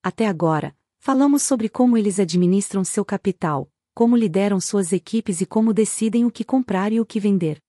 Até 0.00 0.26
agora, 0.26 0.76
falamos 1.00 1.42
sobre 1.42 1.68
como 1.68 1.98
eles 1.98 2.20
administram 2.20 2.84
seu 2.84 3.04
capital, 3.04 3.68
como 3.94 4.16
lideram 4.16 4.60
suas 4.60 4.92
equipes 4.92 5.40
e 5.40 5.46
como 5.46 5.74
decidem 5.74 6.24
o 6.24 6.30
que 6.30 6.44
comprar 6.44 6.92
e 6.92 7.00
o 7.00 7.04
que 7.04 7.18
vender. 7.18 7.60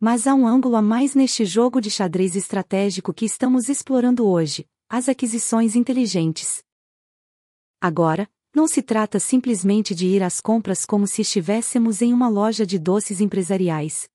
Mas 0.00 0.26
há 0.26 0.34
um 0.34 0.46
ângulo 0.46 0.74
a 0.74 0.82
mais 0.82 1.14
neste 1.14 1.44
jogo 1.44 1.78
de 1.78 1.90
xadrez 1.90 2.34
estratégico 2.34 3.12
que 3.12 3.26
estamos 3.26 3.68
explorando 3.68 4.26
hoje: 4.26 4.66
as 4.88 5.10
aquisições 5.10 5.76
inteligentes. 5.76 6.64
Agora, 7.78 8.30
não 8.54 8.68
se 8.68 8.82
trata 8.82 9.18
simplesmente 9.18 9.94
de 9.94 10.06
ir 10.06 10.22
às 10.22 10.40
compras 10.40 10.84
como 10.84 11.06
se 11.06 11.22
estivéssemos 11.22 12.02
em 12.02 12.12
uma 12.12 12.28
loja 12.28 12.66
de 12.66 12.78
doces 12.78 13.20
empresariais. 13.20 14.08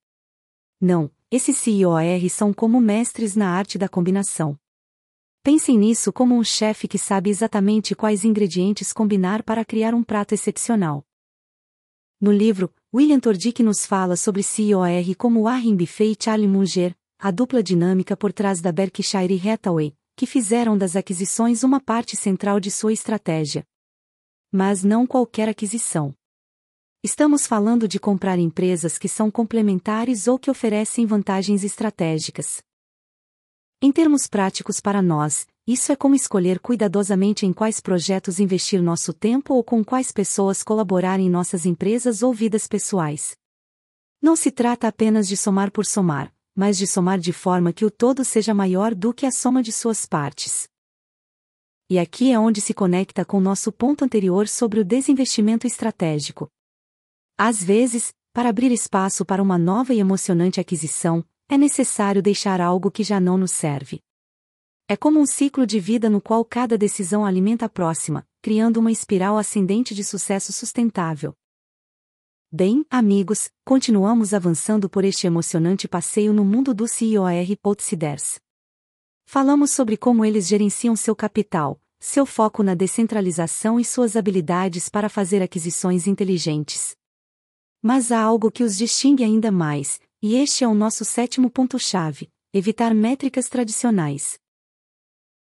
Não, 0.79 1.10
esses 1.32 1.58
CIOR 1.58 2.29
são 2.29 2.53
como 2.53 2.79
mestres 2.79 3.36
na 3.36 3.50
arte 3.50 3.79
da 3.79 3.89
combinação. 3.89 4.58
Pensem 5.41 5.77
nisso 5.77 6.13
como 6.13 6.36
um 6.36 6.44
chefe 6.44 6.88
que 6.88 7.00
sabe 7.00 7.32
exatamente 7.32 7.96
quais 7.96 8.24
ingredientes 8.24 8.94
combinar 8.94 9.41
para 9.41 9.65
criar 9.65 9.96
um 9.96 10.03
prato 10.03 10.34
excepcional. 10.34 11.03
No 12.22 12.32
livro, 12.32 12.72
William 12.94 13.20
Tordick 13.20 13.63
nos 13.63 13.86
fala 13.86 14.15
sobre 14.15 14.44
CIOR 14.44 15.15
como 15.17 15.44
Warren 15.44 15.75
Buffett 15.75 16.12
e 16.20 16.24
Charlie 16.24 16.48
Munger, 16.48 16.96
a 17.17 17.32
dupla 17.32 17.63
dinâmica 17.63 18.15
por 18.15 18.32
trás 18.32 18.62
da 18.62 18.72
Berkshire 18.72 19.50
Hathaway, 19.50 19.96
que 20.15 20.27
fizeram 20.27 20.77
das 20.77 20.96
aquisições 20.96 21.63
uma 21.63 21.79
parte 21.79 22.15
central 22.15 22.60
de 22.60 22.70
sua 22.70 22.94
estratégia 22.94 23.65
mas 24.51 24.84
não 24.84 25.06
qualquer 25.06 25.50
aquisição. 25.50 26.13
Estamos 27.04 27.46
falando 27.46 27.88
de 27.88 28.00
comprar 28.00 28.39
empresas 28.39 28.98
que 28.98 29.08
são 29.08 29.30
complementares 29.30 30.27
ou 30.27 30.38
que 30.39 30.50
oferecem 30.50 31.06
vantagens 31.06 31.63
estratégicas. 31.63 32.62
Em 33.82 33.92
termos 33.92 34.25
práticos 34.25 34.80
para 34.80 35.01
nós, 35.01 35.46
isso 35.68 35.92
é 35.92 35.96
como 35.96 36.16
escolher 36.16 36.60
cuidadosamente 36.60 37.46
em 37.46 37.54
quais 37.54 37.80
projetos 37.80 38.39
investir 38.39 38.82
nosso 38.82 39.13
tempo 39.13 39.54
ou 39.54 39.63
com 39.63 39.86
quais 39.86 40.12
pessoas 40.12 40.63
colaborar 40.63 41.20
em 41.20 41.30
nossas 41.30 41.66
empresas 41.66 42.24
ou 42.24 42.34
vidas 42.34 42.68
pessoais. 42.68 43.36
Não 44.22 44.36
se 44.36 44.50
trata 44.50 44.88
apenas 44.88 45.27
de 45.27 45.38
somar 45.38 45.72
por 45.72 45.86
somar, 45.86 46.34
mas 46.56 46.77
de 46.77 46.88
somar 46.88 47.20
de 47.20 47.32
forma 47.32 47.72
que 47.72 47.86
o 47.86 47.92
todo 47.92 48.25
seja 48.25 48.54
maior 48.54 48.96
do 48.96 49.13
que 49.13 49.25
a 49.27 49.32
soma 49.32 49.62
de 49.62 49.72
suas 49.72 50.08
partes. 50.08 50.68
E 51.89 51.98
aqui 51.98 52.34
é 52.34 52.39
onde 52.39 52.60
se 52.60 52.74
conecta 52.74 53.24
com 53.24 53.39
nosso 53.39 53.72
ponto 53.72 54.03
anterior 54.03 54.46
sobre 54.50 54.82
o 54.82 54.84
desinvestimento 54.84 55.65
estratégico. 55.65 56.50
Às 57.38 57.63
vezes, 57.63 58.12
para 58.34 58.50
abrir 58.50 58.74
espaço 58.74 59.24
para 59.24 59.41
uma 59.41 59.58
nova 59.58 59.94
e 59.94 60.00
emocionante 60.00 60.60
aquisição, 60.60 61.24
é 61.48 61.58
necessário 61.58 62.22
deixar 62.22 62.60
algo 62.60 62.91
que 62.91 63.03
já 63.03 63.22
não 63.22 63.38
nos 63.38 63.51
serve. 63.51 64.01
É 64.86 64.98
como 64.98 65.17
um 65.17 65.25
ciclo 65.25 65.65
de 65.65 65.79
vida 65.79 66.10
no 66.10 66.20
qual 66.20 66.44
cada 66.44 66.77
decisão 66.77 67.25
alimenta 67.25 67.65
a 67.65 67.70
próxima, 67.70 68.27
criando 68.41 68.82
uma 68.82 68.91
espiral 68.91 69.38
ascendente 69.38 69.96
de 69.96 70.03
sucesso 70.03 70.51
sustentável. 70.51 71.34
Bem, 72.51 72.86
amigos, 72.89 73.50
continuamos 73.65 74.34
avançando 74.34 74.89
por 74.89 75.06
este 75.06 75.25
emocionante 75.25 75.88
passeio 75.88 76.34
no 76.34 76.44
mundo 76.44 76.74
do 76.74 76.86
CIOR 76.86 77.32
Outsiders. 77.63 78.39
Falamos 79.29 79.72
sobre 79.72 79.98
como 79.98 80.24
eles 80.24 80.48
gerenciam 80.48 80.96
seu 80.96 81.13
capital, 81.13 81.81
seu 82.00 82.25
foco 82.25 82.63
na 82.63 82.74
descentralização 82.74 83.77
e 83.77 83.84
suas 83.84 84.15
habilidades 84.15 84.88
para 84.88 85.10
fazer 85.10 85.41
aquisições 85.41 86.07
inteligentes. 86.07 86.96
Mas 87.81 88.10
há 88.10 88.22
algo 88.22 88.50
que 88.50 88.63
os 88.63 88.77
distingue 88.77 89.25
ainda 89.25 89.51
mais, 89.51 90.00
e 90.22 90.36
este 90.36 90.63
é 90.63 90.67
o 90.67 90.74
nosso 90.74 91.03
sétimo 91.03 91.50
ponto-chave: 91.50 92.29
evitar 92.53 92.96
métricas 92.96 93.50
tradicionais. 93.50 94.39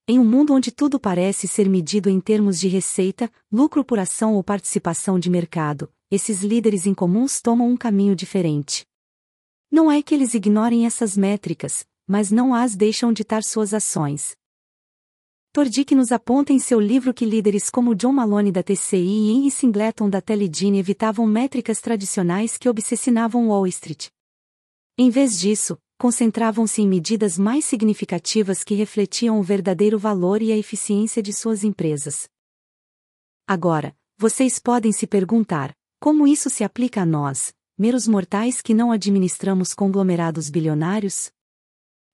Em 0.08 0.18
um 0.18 0.26
mundo 0.26 0.56
onde 0.56 0.72
tudo 0.72 1.00
parece 1.00 1.48
ser 1.48 1.70
medido 1.70 2.10
em 2.10 2.20
termos 2.20 2.60
de 2.60 2.68
receita, 2.68 3.32
lucro 3.52 3.86
por 3.86 4.00
ação 4.00 4.34
ou 4.34 4.44
participação 4.44 5.20
de 5.20 5.30
mercado, 5.30 5.94
esses 6.10 6.42
líderes 6.42 6.88
incomuns 6.88 7.44
tomam 7.44 7.70
um 7.70 7.78
caminho 7.78 8.16
diferente. 8.16 8.88
Não 9.70 9.92
é 9.92 10.02
que 10.02 10.16
eles 10.16 10.34
ignorem 10.34 10.88
essas 10.88 11.16
métricas, 11.16 11.86
mas 12.08 12.32
não 12.32 12.56
as 12.56 12.76
deixam 12.76 13.12
ditar 13.12 13.44
suas 13.44 13.74
ações. 13.74 14.36
Tordick 15.52 15.96
nos 15.96 16.12
aponta 16.12 16.54
em 16.54 16.60
seu 16.60 16.80
livro 16.80 17.14
que 17.14 17.26
líderes 17.26 17.70
como 17.70 17.96
John 17.96 18.14
Malone 18.14 18.52
da 18.52 18.62
TCI 18.62 18.98
e 18.98 19.32
Henry 19.32 19.52
Singleton 19.52 20.10
da 20.10 20.22
Teledine 20.22 20.78
evitavam 20.78 21.26
métricas 21.26 21.82
tradicionais 21.82 22.58
que 22.58 22.70
obsessinavam 22.70 23.50
Wall 23.50 23.66
Street. 23.68 24.08
Em 24.98 25.10
vez 25.10 25.40
disso, 25.40 25.78
concentravam-se 25.98 26.82
em 26.82 26.88
medidas 26.88 27.38
mais 27.38 27.66
significativas 27.66 28.64
que 28.64 28.76
refletiam 28.76 29.40
o 29.40 29.44
verdadeiro 29.44 29.98
valor 29.98 30.42
e 30.42 30.52
a 30.52 30.58
eficiência 30.58 31.24
de 31.24 31.34
suas 31.34 31.64
empresas. 31.64 32.30
Agora, 33.48 33.96
vocês 34.18 34.60
podem 34.60 34.92
se 34.92 35.08
perguntar: 35.08 35.74
como 36.00 36.28
isso 36.28 36.50
se 36.50 36.64
aplica 36.64 37.02
a 37.02 37.06
nós, 37.06 37.52
meros 37.78 38.08
mortais 38.08 38.62
que 38.62 38.74
não 38.74 38.92
administramos 38.92 39.74
conglomerados 39.74 40.50
bilionários? 40.50 41.32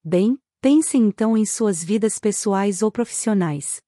Bem, 0.05 0.37
pensem 0.59 1.03
então 1.03 1.37
em 1.37 1.45
suas 1.45 1.81
vidas 1.81 2.19
pessoais 2.19 2.81
ou 2.81 2.91
profissionais. 2.91 3.81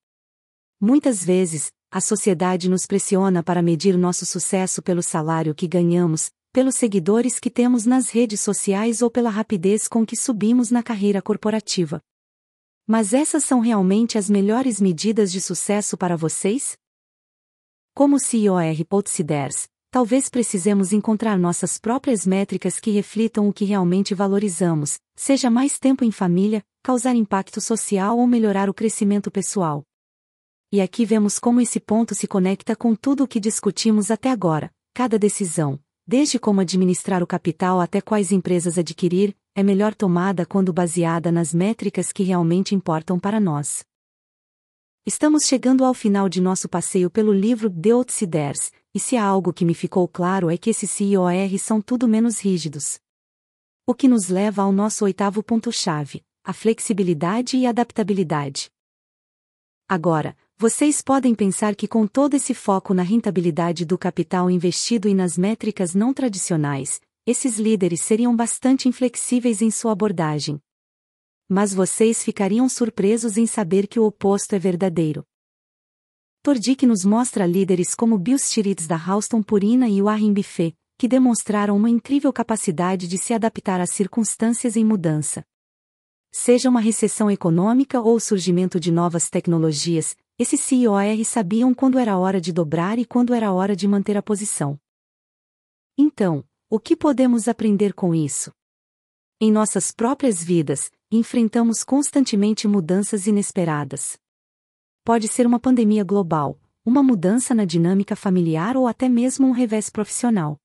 Muitas 0.79 1.21
vezes, 1.25 1.69
a 1.91 1.99
sociedade 1.99 2.69
nos 2.69 2.85
pressiona 2.85 3.43
para 3.43 3.61
medir 3.61 3.97
nosso 3.97 4.25
sucesso 4.25 4.81
pelo 4.81 5.03
salário 5.03 5.53
que 5.53 5.67
ganhamos, 5.67 6.31
pelos 6.53 6.75
seguidores 6.75 7.37
que 7.37 7.49
temos 7.49 7.85
nas 7.85 8.09
redes 8.09 8.39
sociais 8.39 9.01
ou 9.01 9.11
pela 9.11 9.29
rapidez 9.29 9.89
com 9.89 10.05
que 10.05 10.15
subimos 10.15 10.71
na 10.71 10.81
carreira 10.81 11.21
corporativa. 11.21 12.01
Mas 12.87 13.13
essas 13.13 13.43
são 13.43 13.59
realmente 13.59 14.17
as 14.17 14.29
melhores 14.29 14.79
medidas 14.79 15.33
de 15.33 15.41
sucesso 15.41 15.97
para 15.97 16.15
vocês? 16.15 16.77
Como 17.93 18.19
CIOR 18.19 18.85
Potsiders, 18.87 19.67
talvez 19.91 20.29
precisemos 20.29 20.93
encontrar 20.93 21.37
nossas 21.37 21.77
próprias 21.77 22.25
métricas 22.25 22.79
que 22.79 22.91
reflitam 22.91 23.49
o 23.49 23.53
que 23.53 23.65
realmente 23.65 24.13
valorizamos, 24.13 24.97
seja 25.15 25.49
mais 25.49 25.79
tempo 25.79 26.03
em 26.03 26.11
família, 26.11 26.63
causar 26.83 27.15
impacto 27.15 27.61
social 27.61 28.17
ou 28.17 28.27
melhorar 28.27 28.69
o 28.69 28.73
crescimento 28.73 29.31
pessoal. 29.31 29.83
E 30.71 30.81
aqui 30.81 31.05
vemos 31.05 31.39
como 31.39 31.61
esse 31.61 31.79
ponto 31.79 32.13
se 32.13 32.27
conecta 32.27 32.75
com 32.75 32.93
tudo 32.95 33.23
o 33.23 33.27
que 33.27 33.39
discutimos 33.39 34.11
até 34.11 34.29
agora. 34.29 34.71
Cada 34.93 35.17
decisão, 35.17 35.79
desde 36.05 36.37
como 36.37 36.61
administrar 36.61 37.23
o 37.23 37.27
capital 37.27 37.79
até 37.79 38.01
quais 38.01 38.31
empresas 38.31 38.77
adquirir, 38.77 39.35
é 39.55 39.63
melhor 39.63 39.95
tomada 39.95 40.45
quando 40.45 40.73
baseada 40.73 41.31
nas 41.31 41.53
métricas 41.53 42.11
que 42.11 42.23
realmente 42.23 42.75
importam 42.75 43.17
para 43.19 43.39
nós. 43.39 43.83
Estamos 45.05 45.43
chegando 45.43 45.85
ao 45.85 45.93
final 45.93 46.27
de 46.27 46.41
nosso 46.41 46.67
passeio 46.67 47.09
pelo 47.09 47.31
livro 47.31 47.69
The 47.69 47.91
Outsiders, 47.91 48.71
e 48.93 48.99
se 48.99 49.15
há 49.15 49.23
algo 49.23 49.53
que 49.53 49.63
me 49.63 49.73
ficou 49.73 50.07
claro 50.07 50.49
é 50.49 50.57
que 50.57 50.69
esses 50.69 50.89
CIOR 50.89 51.57
são 51.59 51.79
tudo 51.79 52.07
menos 52.07 52.39
rígidos. 52.39 52.99
O 53.87 53.93
que 53.93 54.07
nos 54.07 54.29
leva 54.29 54.63
ao 54.63 54.71
nosso 54.71 55.05
oitavo 55.05 55.43
ponto-chave, 55.43 56.23
a 56.43 56.51
flexibilidade 56.51 57.55
e 57.55 57.67
adaptabilidade. 57.67 58.71
Agora, 59.87 60.35
vocês 60.57 61.03
podem 61.03 61.35
pensar 61.35 61.75
que 61.75 61.87
com 61.87 62.07
todo 62.07 62.33
esse 62.33 62.55
foco 62.55 62.95
na 62.95 63.03
rentabilidade 63.03 63.85
do 63.85 63.95
capital 63.95 64.49
investido 64.49 65.07
e 65.07 65.13
nas 65.13 65.37
métricas 65.37 65.93
não 65.93 66.15
tradicionais, 66.15 66.99
esses 67.27 67.59
líderes 67.59 68.01
seriam 68.01 68.35
bastante 68.35 68.89
inflexíveis 68.89 69.61
em 69.61 69.69
sua 69.69 69.91
abordagem, 69.91 70.59
mas 71.47 71.71
vocês 71.71 72.23
ficariam 72.23 72.67
surpresos 72.67 73.37
em 73.37 73.45
saber 73.45 73.85
que 73.85 73.99
o 73.99 74.05
oposto 74.05 74.55
é 74.55 74.59
verdadeiro. 74.59 75.23
Tordick 76.41 76.87
nos 76.87 77.05
mostra 77.05 77.45
líderes 77.45 77.93
como 77.93 78.17
Bill 78.17 78.39
Stiritz 78.39 78.87
da 78.87 78.97
Halston 78.97 79.43
Purina 79.43 79.87
e 79.87 80.01
Warren 80.01 80.33
Buffett, 80.33 80.75
que 80.97 81.07
demonstraram 81.07 81.75
uma 81.75 81.89
incrível 81.89 82.31
capacidade 82.31 83.07
de 83.07 83.17
se 83.17 83.33
adaptar 83.33 83.81
às 83.81 83.91
circunstâncias 83.91 84.75
em 84.75 84.85
mudança. 84.85 85.45
Seja 86.31 86.69
uma 86.69 86.79
recessão 86.79 87.31
econômica 87.31 88.01
ou 88.01 88.15
o 88.15 88.19
surgimento 88.19 88.79
de 88.79 88.91
novas 88.91 89.29
tecnologias, 89.29 90.15
esses 90.37 90.59
CEOR 90.59 91.23
sabiam 91.23 91.73
quando 91.73 91.97
era 91.97 92.17
hora 92.17 92.41
de 92.41 92.51
dobrar 92.51 92.99
e 92.99 93.05
quando 93.05 93.33
era 93.33 93.53
hora 93.53 93.75
de 93.75 93.87
manter 93.87 94.17
a 94.17 94.21
posição. 94.21 94.77
Então, 95.97 96.43
o 96.69 96.77
que 96.77 96.95
podemos 96.95 97.47
aprender 97.47 97.93
com 97.93 98.13
isso? 98.13 98.51
Em 99.39 99.49
nossas 99.51 99.91
próprias 99.91 100.43
vidas, 100.43 100.91
enfrentamos 101.09 101.83
constantemente 101.83 102.67
mudanças 102.67 103.27
inesperadas. 103.27 104.17
Pode 105.05 105.27
ser 105.27 105.47
uma 105.47 105.59
pandemia 105.59 106.03
global, 106.03 106.59
uma 106.85 107.01
mudança 107.01 107.53
na 107.55 107.63
dinâmica 107.63 108.15
familiar 108.15 108.75
ou 108.75 108.87
até 108.87 109.07
mesmo 109.07 109.47
um 109.47 109.51
revés 109.51 109.89
profissional. 109.89 110.59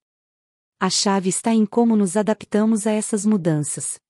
A 0.82 0.88
chave 0.88 1.28
está 1.28 1.52
em 1.52 1.66
como 1.66 1.94
nos 1.94 2.16
adaptamos 2.16 2.86
a 2.86 2.90
essas 2.90 3.26
mudanças. 3.26 4.00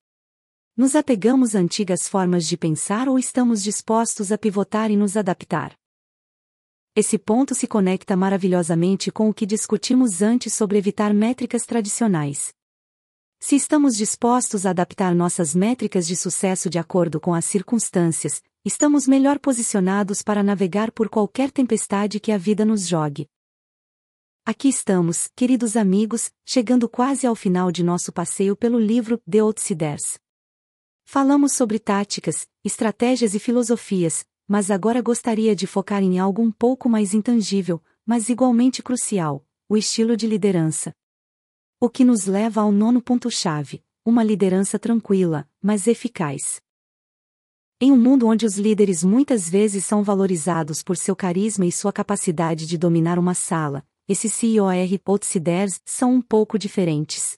Nos 0.73 0.95
apegamos 0.95 1.53
a 1.53 1.59
antigas 1.59 2.07
formas 2.07 2.47
de 2.47 2.55
pensar 2.55 3.09
ou 3.09 3.19
estamos 3.19 3.61
dispostos 3.61 4.31
a 4.31 4.37
pivotar 4.37 4.89
e 4.89 4.95
nos 4.95 5.17
adaptar? 5.17 5.75
Esse 6.95 7.17
ponto 7.17 7.53
se 7.53 7.67
conecta 7.67 8.15
maravilhosamente 8.15 9.11
com 9.11 9.29
o 9.29 9.33
que 9.33 9.45
discutimos 9.45 10.21
antes 10.21 10.53
sobre 10.53 10.77
evitar 10.77 11.13
métricas 11.13 11.65
tradicionais. 11.65 12.53
Se 13.37 13.57
estamos 13.57 13.97
dispostos 13.97 14.65
a 14.65 14.69
adaptar 14.69 15.13
nossas 15.13 15.53
métricas 15.53 16.07
de 16.07 16.15
sucesso 16.15 16.69
de 16.69 16.79
acordo 16.79 17.19
com 17.19 17.33
as 17.33 17.43
circunstâncias, 17.43 18.41
estamos 18.63 19.09
melhor 19.09 19.39
posicionados 19.39 20.21
para 20.21 20.41
navegar 20.41 20.89
por 20.93 21.09
qualquer 21.09 21.51
tempestade 21.51 22.17
que 22.21 22.31
a 22.31 22.37
vida 22.37 22.63
nos 22.63 22.87
jogue. 22.87 23.27
Aqui 24.43 24.69
estamos, 24.69 25.29
queridos 25.35 25.77
amigos, 25.77 26.31
chegando 26.43 26.89
quase 26.89 27.27
ao 27.27 27.35
final 27.35 27.71
de 27.71 27.83
nosso 27.83 28.11
passeio 28.11 28.55
pelo 28.55 28.79
livro 28.79 29.21
The 29.29 29.37
Outsiders. 29.37 30.17
Falamos 31.05 31.53
sobre 31.53 31.77
táticas, 31.77 32.47
estratégias 32.63 33.35
e 33.35 33.39
filosofias, 33.39 34.25
mas 34.47 34.71
agora 34.71 34.99
gostaria 34.99 35.55
de 35.55 35.67
focar 35.67 36.01
em 36.01 36.17
algo 36.17 36.41
um 36.41 36.51
pouco 36.51 36.89
mais 36.89 37.13
intangível, 37.13 37.79
mas 38.03 38.29
igualmente 38.29 38.81
crucial: 38.81 39.45
o 39.69 39.77
estilo 39.77 40.17
de 40.17 40.25
liderança. 40.25 40.91
O 41.79 41.87
que 41.87 42.03
nos 42.03 42.25
leva 42.25 42.61
ao 42.61 42.71
nono 42.71 42.99
ponto-chave: 42.99 43.83
uma 44.03 44.23
liderança 44.23 44.79
tranquila, 44.79 45.47
mas 45.61 45.85
eficaz. 45.85 46.59
Em 47.79 47.91
um 47.91 47.97
mundo 47.97 48.25
onde 48.25 48.47
os 48.47 48.57
líderes 48.57 49.03
muitas 49.03 49.47
vezes 49.47 49.85
são 49.85 50.03
valorizados 50.03 50.81
por 50.81 50.97
seu 50.97 51.15
carisma 51.15 51.67
e 51.67 51.71
sua 51.71 51.93
capacidade 51.93 52.65
de 52.65 52.75
dominar 52.75 53.19
uma 53.19 53.35
sala, 53.35 53.85
esses 54.11 54.33
CEOR 54.33 54.73
outsiders 55.05 55.81
são 55.85 56.15
um 56.15 56.21
pouco 56.21 56.59
diferentes. 56.59 57.37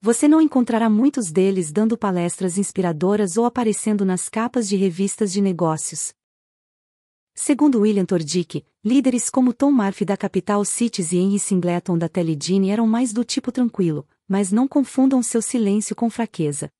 Você 0.00 0.28
não 0.28 0.40
encontrará 0.40 0.88
muitos 0.88 1.32
deles 1.32 1.72
dando 1.72 1.98
palestras 1.98 2.56
inspiradoras 2.56 3.36
ou 3.36 3.44
aparecendo 3.44 4.04
nas 4.04 4.28
capas 4.28 4.68
de 4.68 4.76
revistas 4.76 5.32
de 5.32 5.40
negócios. 5.40 6.14
Segundo 7.34 7.80
William 7.80 8.04
Tordick, 8.04 8.64
líderes 8.84 9.28
como 9.28 9.52
Tom 9.52 9.72
Murphy 9.72 10.04
da 10.04 10.16
Capital 10.16 10.64
Cities 10.64 11.12
e 11.12 11.18
Henry 11.18 11.38
Singleton 11.38 11.98
da 11.98 12.08
Teledine 12.08 12.70
eram 12.70 12.86
mais 12.86 13.12
do 13.12 13.24
tipo 13.24 13.50
tranquilo, 13.50 14.06
mas 14.28 14.52
não 14.52 14.68
confundam 14.68 15.22
seu 15.22 15.42
silêncio 15.42 15.96
com 15.96 16.08
fraqueza. 16.08 16.70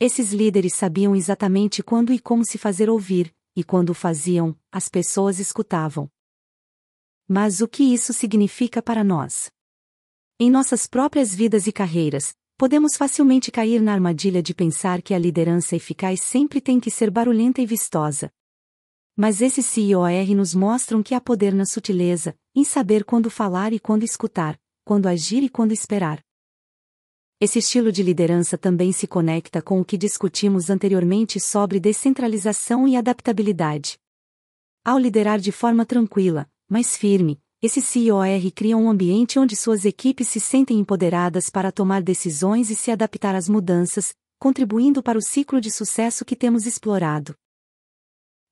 Esses 0.00 0.32
líderes 0.32 0.74
sabiam 0.74 1.14
exatamente 1.14 1.82
quando 1.82 2.12
e 2.12 2.18
como 2.18 2.44
se 2.44 2.58
fazer 2.58 2.88
ouvir, 2.88 3.32
e 3.54 3.62
quando 3.62 3.90
o 3.90 3.94
faziam, 3.94 4.56
as 4.70 4.88
pessoas 4.88 5.38
escutavam. 5.38 6.10
Mas 7.34 7.62
o 7.62 7.66
que 7.66 7.82
isso 7.82 8.12
significa 8.12 8.82
para 8.82 9.02
nós? 9.02 9.50
Em 10.38 10.50
nossas 10.50 10.86
próprias 10.86 11.34
vidas 11.34 11.66
e 11.66 11.72
carreiras, 11.72 12.34
podemos 12.58 12.94
facilmente 12.94 13.50
cair 13.50 13.80
na 13.80 13.94
armadilha 13.94 14.42
de 14.42 14.52
pensar 14.52 15.00
que 15.00 15.14
a 15.14 15.18
liderança 15.18 15.74
eficaz 15.74 16.20
sempre 16.20 16.60
tem 16.60 16.78
que 16.78 16.90
ser 16.90 17.10
barulhenta 17.10 17.62
e 17.62 17.64
vistosa. 17.64 18.30
Mas 19.16 19.40
esses 19.40 19.64
CIOR 19.64 20.10
nos 20.36 20.54
mostram 20.54 21.02
que 21.02 21.14
há 21.14 21.22
poder 21.22 21.54
na 21.54 21.64
sutileza, 21.64 22.36
em 22.54 22.64
saber 22.64 23.02
quando 23.02 23.30
falar 23.30 23.72
e 23.72 23.80
quando 23.80 24.02
escutar, 24.02 24.60
quando 24.84 25.06
agir 25.06 25.42
e 25.42 25.48
quando 25.48 25.72
esperar. 25.72 26.22
Esse 27.40 27.60
estilo 27.60 27.90
de 27.90 28.02
liderança 28.02 28.58
também 28.58 28.92
se 28.92 29.06
conecta 29.06 29.62
com 29.62 29.80
o 29.80 29.84
que 29.86 29.96
discutimos 29.96 30.68
anteriormente 30.68 31.40
sobre 31.40 31.80
descentralização 31.80 32.86
e 32.86 32.94
adaptabilidade. 32.94 33.98
Ao 34.84 34.98
liderar 34.98 35.38
de 35.38 35.50
forma 35.50 35.86
tranquila, 35.86 36.46
mas 36.72 36.96
firme, 36.96 37.38
esse 37.60 37.82
CIOR 37.82 38.50
cria 38.54 38.78
um 38.78 38.88
ambiente 38.88 39.38
onde 39.38 39.54
suas 39.54 39.84
equipes 39.84 40.26
se 40.28 40.40
sentem 40.40 40.78
empoderadas 40.78 41.50
para 41.50 41.70
tomar 41.70 42.00
decisões 42.00 42.70
e 42.70 42.74
se 42.74 42.90
adaptar 42.90 43.34
às 43.34 43.46
mudanças, 43.46 44.14
contribuindo 44.38 45.02
para 45.02 45.18
o 45.18 45.20
ciclo 45.20 45.60
de 45.60 45.70
sucesso 45.70 46.24
que 46.24 46.34
temos 46.34 46.64
explorado. 46.64 47.34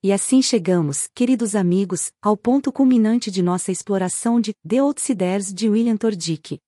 E 0.02 0.12
assim 0.12 0.42
chegamos, 0.42 1.08
queridos 1.14 1.56
amigos, 1.56 2.12
ao 2.20 2.36
ponto 2.36 2.70
culminante 2.70 3.30
de 3.30 3.40
nossa 3.40 3.72
exploração 3.72 4.38
de 4.38 4.52
The 4.68 4.82
Outsiders 4.82 5.50
de 5.50 5.70
William 5.70 5.96
Tordick. 5.96 6.58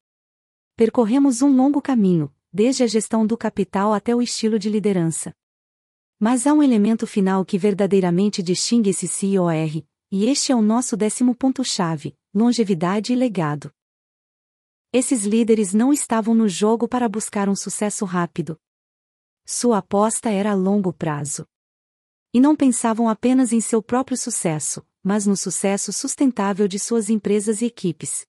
Percorremos 0.75 1.43
um 1.43 1.55
longo 1.55 1.83
caminho, 1.83 2.33
desde 2.51 2.83
a 2.83 2.87
gestão 2.87 3.27
do 3.27 3.37
capital 3.37 3.93
até 3.93 4.17
o 4.17 4.23
estilo 4.23 4.59
de 4.59 4.71
liderança. 4.71 5.35
Mas 6.19 6.47
há 6.47 6.55
um 6.55 6.63
elemento 6.63 7.07
final 7.07 7.45
que 7.45 7.59
verdadeiramente 7.59 8.43
distingue 8.43 8.89
esse 8.89 9.07
CIOR, 9.07 9.85
e 10.15 10.27
este 10.27 10.53
é 10.53 10.55
o 10.55 10.61
nosso 10.61 10.95
décimo 10.95 11.35
ponto-chave: 11.35 12.15
longevidade 12.35 13.15
e 13.15 13.17
legado. 13.17 13.73
Esses 14.93 15.25
líderes 15.25 15.73
não 15.73 15.91
estavam 15.91 16.35
no 16.35 16.47
jogo 16.47 16.87
para 16.87 17.09
buscar 17.09 17.49
um 17.49 17.57
sucesso 17.57 18.05
rápido. 18.05 18.61
Sua 19.47 19.79
aposta 19.79 20.29
era 20.29 20.51
a 20.51 20.55
longo 20.55 20.93
prazo. 20.93 21.47
E 22.31 22.39
não 22.39 22.55
pensavam 22.55 23.09
apenas 23.09 23.55
em 23.55 23.61
seu 23.61 23.83
próprio 23.83 24.19
sucesso, 24.19 24.87
mas 25.03 25.25
no 25.25 25.35
sucesso 25.35 25.91
sustentável 25.95 26.69
de 26.69 26.79
suas 26.79 27.09
empresas 27.09 27.63
e 27.63 27.65
equipes. 27.65 28.27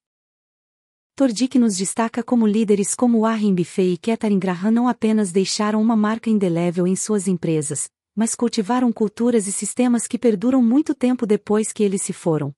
Tordick 1.16 1.60
nos 1.60 1.76
destaca 1.76 2.24
como 2.24 2.48
líderes 2.48 2.96
como 2.96 3.20
Warren 3.20 3.54
Buffett 3.54 3.94
e 3.94 3.98
Katharine 3.98 4.40
Graham 4.40 4.72
não 4.72 4.88
apenas 4.88 5.34
deixaram 5.34 5.82
uma 5.82 5.98
marca 5.98 6.30
indelével 6.30 6.88
em 6.88 6.96
suas 6.96 7.28
empresas, 7.28 7.90
mas 8.16 8.36
cultivaram 8.36 8.92
culturas 8.92 9.48
e 9.48 9.52
sistemas 9.52 10.08
que 10.08 10.20
perduram 10.20 10.62
muito 10.62 10.94
tempo 10.94 11.26
depois 11.26 11.72
que 11.72 11.84
eles 11.84 12.02
se 12.02 12.14
foram. 12.14 12.54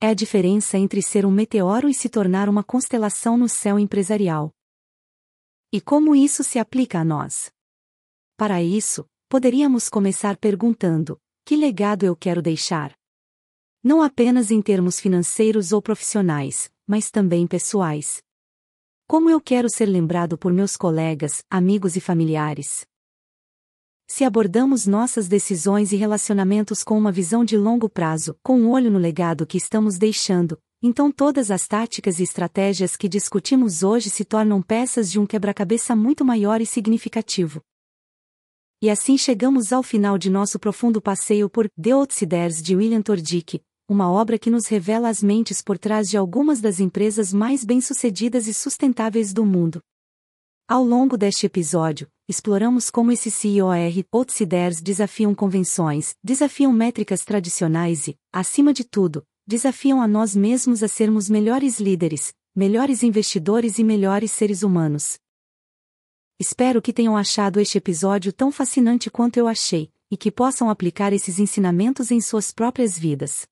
É 0.00 0.08
a 0.08 0.14
diferença 0.14 0.76
entre 0.78 1.00
ser 1.00 1.24
um 1.24 1.30
meteoro 1.30 1.88
e 1.88 1.94
se 1.94 2.08
tornar 2.08 2.48
uma 2.48 2.64
constelação 2.64 3.36
no 3.36 3.48
céu 3.48 3.78
empresarial. 3.78 4.52
E 5.72 5.80
como 5.80 6.14
isso 6.14 6.42
se 6.42 6.58
aplica 6.58 7.00
a 7.00 7.04
nós? 7.04 7.52
Para 8.36 8.62
isso, 8.62 9.06
poderíamos 9.28 9.88
começar 9.88 10.36
perguntando: 10.36 11.20
que 11.44 11.56
legado 11.56 12.04
eu 12.04 12.16
quero 12.16 12.42
deixar? 12.42 12.92
Não 13.82 14.02
apenas 14.02 14.50
em 14.50 14.60
termos 14.60 15.00
financeiros 15.00 15.72
ou 15.72 15.80
profissionais, 15.80 16.70
mas 16.86 17.10
também 17.10 17.46
pessoais. 17.46 18.22
Como 19.06 19.28
eu 19.28 19.40
quero 19.40 19.68
ser 19.68 19.86
lembrado 19.86 20.38
por 20.38 20.52
meus 20.52 20.76
colegas, 20.76 21.42
amigos 21.50 21.96
e 21.96 22.00
familiares? 22.00 22.86
Se 24.14 24.24
abordamos 24.24 24.86
nossas 24.86 25.26
decisões 25.26 25.90
e 25.90 25.96
relacionamentos 25.96 26.84
com 26.84 26.98
uma 26.98 27.10
visão 27.10 27.42
de 27.42 27.56
longo 27.56 27.88
prazo, 27.88 28.36
com 28.42 28.60
um 28.60 28.70
olho 28.70 28.90
no 28.90 28.98
legado 28.98 29.46
que 29.46 29.56
estamos 29.56 29.96
deixando, 29.96 30.58
então 30.82 31.10
todas 31.10 31.50
as 31.50 31.66
táticas 31.66 32.20
e 32.20 32.22
estratégias 32.22 32.94
que 32.94 33.08
discutimos 33.08 33.82
hoje 33.82 34.10
se 34.10 34.22
tornam 34.22 34.60
peças 34.60 35.10
de 35.10 35.18
um 35.18 35.24
quebra-cabeça 35.24 35.96
muito 35.96 36.26
maior 36.26 36.60
e 36.60 36.66
significativo. 36.66 37.62
E 38.82 38.90
assim 38.90 39.16
chegamos 39.16 39.72
ao 39.72 39.82
final 39.82 40.18
de 40.18 40.28
nosso 40.28 40.58
profundo 40.58 41.00
passeio 41.00 41.48
por 41.48 41.66
The 41.80 41.92
Outsiders 41.92 42.60
de 42.60 42.76
William 42.76 43.00
Tordick, 43.00 43.62
uma 43.88 44.12
obra 44.12 44.38
que 44.38 44.50
nos 44.50 44.66
revela 44.66 45.08
as 45.08 45.22
mentes 45.22 45.62
por 45.62 45.78
trás 45.78 46.10
de 46.10 46.18
algumas 46.18 46.60
das 46.60 46.80
empresas 46.80 47.32
mais 47.32 47.64
bem-sucedidas 47.64 48.46
e 48.46 48.52
sustentáveis 48.52 49.32
do 49.32 49.46
mundo. 49.46 49.80
Ao 50.68 50.84
longo 50.84 51.16
deste 51.16 51.46
episódio, 51.46 52.08
exploramos 52.28 52.90
como 52.90 53.12
esses 53.12 53.34
CIOR 53.34 53.76
outsiders 54.12 54.80
desafiam 54.80 55.34
convenções, 55.34 56.14
desafiam 56.22 56.72
métricas 56.72 57.24
tradicionais 57.24 58.08
e, 58.08 58.18
acima 58.32 58.72
de 58.72 58.84
tudo, 58.84 59.26
desafiam 59.46 60.00
a 60.00 60.08
nós 60.08 60.34
mesmos 60.36 60.82
a 60.82 60.88
sermos 60.88 61.28
melhores 61.28 61.80
líderes, 61.80 62.32
melhores 62.54 63.02
investidores 63.02 63.78
e 63.78 63.84
melhores 63.84 64.30
seres 64.30 64.62
humanos. 64.62 65.18
Espero 66.38 66.82
que 66.82 66.92
tenham 66.92 67.16
achado 67.16 67.60
este 67.60 67.78
episódio 67.78 68.32
tão 68.32 68.50
fascinante 68.50 69.10
quanto 69.10 69.36
eu 69.36 69.46
achei, 69.46 69.92
e 70.10 70.16
que 70.16 70.30
possam 70.30 70.68
aplicar 70.68 71.12
esses 71.12 71.38
ensinamentos 71.38 72.10
em 72.10 72.20
suas 72.20 72.52
próprias 72.52 72.98
vidas. 72.98 73.46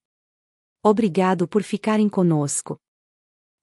Obrigado 0.83 1.46
por 1.46 1.62
ficarem 1.62 2.09
conosco. 2.09 2.78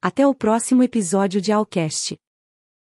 Até 0.01 0.25
o 0.25 0.33
próximo 0.33 0.83
episódio 0.83 1.41
de 1.41 1.51
Alcast. 1.51 2.17